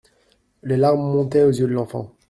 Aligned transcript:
Les 0.63 0.77
larmes 0.77 0.99
montaient 1.11 1.43
aux 1.43 1.51
yeux 1.51 1.67
de 1.67 1.73
l’enfant. 1.73 2.11